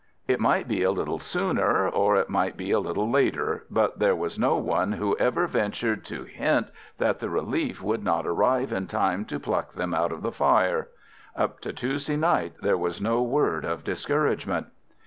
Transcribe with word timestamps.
It 0.27 0.39
might 0.39 0.67
be 0.67 0.81
a 0.81 0.89
little 0.89 1.19
sooner 1.19 1.87
or 1.87 2.15
it 2.15 2.27
might 2.27 2.57
be 2.57 2.71
a 2.71 2.79
little 2.79 3.07
later, 3.07 3.67
but 3.69 3.99
there 3.99 4.15
was 4.15 4.39
no 4.39 4.55
one 4.57 4.93
who 4.93 5.15
ever 5.17 5.45
ventured 5.45 6.03
to 6.05 6.23
hint 6.23 6.69
that 6.97 7.19
the 7.19 7.29
relief 7.29 7.83
would 7.83 8.03
not 8.03 8.25
arrive 8.25 8.73
in 8.73 8.87
time 8.87 9.25
to 9.25 9.39
pluck 9.39 9.73
them 9.73 9.93
out 9.93 10.11
of 10.11 10.23
the 10.23 10.31
fire. 10.31 10.87
Up 11.35 11.59
to 11.59 11.71
Tuesday 11.71 12.15
night 12.17 12.53
there 12.63 12.79
was 12.79 12.99
no 12.99 13.21
word 13.21 13.63
of 13.63 13.83
discouragement. 13.83 14.65